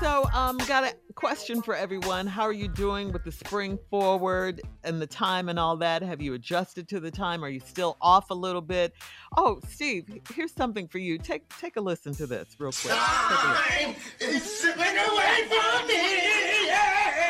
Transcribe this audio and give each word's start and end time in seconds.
So, 0.00 0.28
um, 0.34 0.58
got 0.68 0.84
a 0.84 0.94
question 1.14 1.62
for 1.62 1.74
everyone. 1.74 2.26
How 2.26 2.42
are 2.42 2.52
you 2.52 2.68
doing 2.68 3.12
with 3.12 3.24
the 3.24 3.32
spring 3.32 3.78
forward 3.88 4.60
and 4.84 5.00
the 5.00 5.06
time 5.06 5.48
and 5.48 5.58
all 5.58 5.76
that? 5.78 6.02
Have 6.02 6.20
you 6.20 6.34
adjusted 6.34 6.86
to 6.88 7.00
the 7.00 7.10
time? 7.10 7.42
Are 7.42 7.48
you 7.48 7.60
still 7.60 7.96
off 8.02 8.30
a 8.30 8.34
little 8.34 8.60
bit? 8.60 8.92
Oh, 9.38 9.58
Steve, 9.68 10.04
here's 10.34 10.52
something 10.52 10.86
for 10.86 10.98
you. 10.98 11.16
Take 11.16 11.48
take 11.58 11.76
a 11.76 11.80
listen 11.80 12.14
to 12.16 12.26
this 12.26 12.56
real 12.58 12.72
quick. 12.72 12.92
Time 12.92 13.94
is 14.20 14.60
slipping 14.60 14.84
away 14.84 15.48
from 15.48 15.86
me. 15.88 16.66
Yeah. 16.66 17.26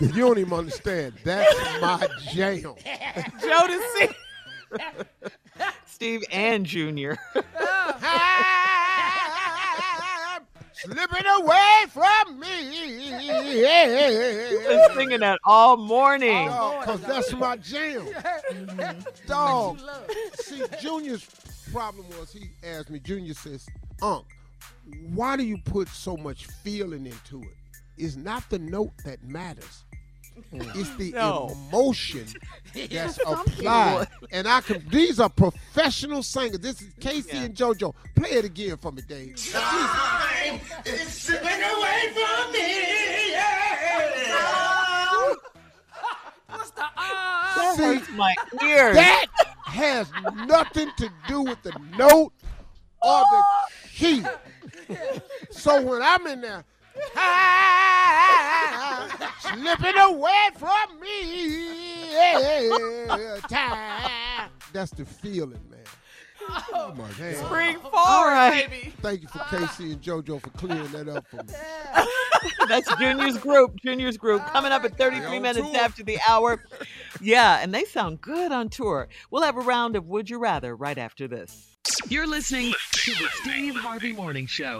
You 0.00 0.08
don't 0.12 0.38
even 0.38 0.52
understand. 0.52 1.14
That's 1.24 1.80
my 1.80 2.06
jam. 2.32 2.74
Jodeci. 3.40 4.14
Steve 5.86 6.22
and 6.30 6.66
Junior. 6.66 7.16
Slipping 11.22 11.44
away 11.44 11.84
from 11.90 12.40
me. 12.40 13.10
Been 14.68 14.94
singing 14.94 15.20
that 15.20 15.38
all 15.44 15.76
morning. 15.76 16.48
Oh, 16.50 16.80
because 16.80 17.00
that's 17.02 17.32
my 17.32 17.56
jam. 17.56 18.06
Dog. 19.26 19.80
See, 20.34 20.62
Junior's 20.80 21.24
problem 21.72 22.06
was 22.18 22.32
he 22.32 22.50
asked 22.64 22.90
me, 22.90 22.98
Junior 22.98 23.34
says, 23.34 23.66
Unc, 24.02 24.24
why 25.14 25.36
do 25.36 25.44
you 25.44 25.58
put 25.64 25.88
so 25.88 26.16
much 26.16 26.46
feeling 26.46 27.06
into 27.06 27.42
it? 27.42 27.56
It's 27.98 28.16
not 28.16 28.48
the 28.50 28.58
note 28.58 28.92
that 29.04 29.22
matters. 29.22 29.84
It's 30.50 30.96
the 30.96 31.12
No. 31.12 31.54
emotion 31.68 32.26
that's 32.90 33.18
applied. 33.18 34.08
And 34.32 34.48
I 34.48 34.62
can 34.62 34.82
these 34.88 35.20
are 35.20 35.28
professional 35.28 36.22
singers. 36.22 36.58
This 36.60 36.80
is 36.80 36.88
K-Ci 37.00 37.28
Yeah. 37.36 37.42
and 37.44 37.54
JoJo. 37.54 37.94
Play 38.16 38.30
it 38.30 38.44
again 38.46 38.76
for 38.78 38.92
me, 38.92 39.02
Dave. 39.06 39.36
Time 40.58 40.82
is 40.84 41.08
slipping 41.08 41.46
away 41.46 42.12
from 42.12 42.52
me. 42.52 43.30
Yeah. 43.30 45.34
That 47.54 47.74
See, 47.76 47.82
hurts 47.82 48.10
my 48.10 48.34
ears. 48.62 48.94
That 48.96 49.26
has 49.64 50.10
nothing 50.46 50.90
to 50.96 51.10
do 51.28 51.42
with 51.42 51.62
the 51.62 51.72
note 51.96 52.32
or 53.02 53.22
the 53.30 53.42
key. 53.94 54.24
So 55.50 55.80
when 55.82 56.02
I'm 56.02 56.26
in 56.26 56.40
there, 56.40 56.64
slipping 59.40 59.98
away 59.98 60.48
from 60.58 61.00
me, 61.00 62.10
yeah, 62.12 63.38
time. 63.48 64.50
That's 64.72 64.90
the 64.90 65.04
feeling, 65.04 65.60
man. 65.70 65.80
Oh 66.74 66.94
my 66.96 67.08
God. 67.18 67.46
Spring 67.46 67.78
forward. 67.78 68.92
Thank 69.00 69.22
you 69.22 69.28
for 69.28 69.40
uh. 69.40 69.66
K-Ci 69.66 69.92
and 69.92 70.02
JoJo 70.02 70.40
for 70.42 70.50
clearing 70.50 70.90
that 70.92 71.08
up 71.08 71.26
for 71.26 71.36
me. 71.36 71.52
That's 72.68 72.94
Junior's 72.96 73.38
group. 73.38 73.76
Junior's 73.80 74.16
group 74.16 74.44
coming 74.48 74.72
up 74.72 74.84
at 74.84 74.96
33 74.96 75.38
minutes 75.38 75.70
tour. 75.70 75.76
after 75.76 76.02
the 76.02 76.18
hour. 76.28 76.64
Yeah, 77.20 77.60
and 77.62 77.74
they 77.74 77.84
sound 77.84 78.20
good 78.20 78.52
on 78.52 78.68
tour. 78.68 79.08
We'll 79.30 79.42
have 79.42 79.56
a 79.56 79.60
round 79.60 79.96
of 79.96 80.06
Would 80.08 80.30
You 80.30 80.38
Rather 80.38 80.74
right 80.74 80.98
after 80.98 81.28
this. 81.28 81.76
You're 82.08 82.26
listening 82.26 82.72
to 82.92 83.10
the 83.12 83.28
Steve 83.42 83.76
Harvey 83.76 84.12
Morning 84.12 84.46
Show. 84.46 84.78